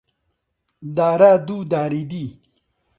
دارا 0.95 1.31
دوو 1.45 1.57
داری 1.71 2.03
دی 2.09 2.25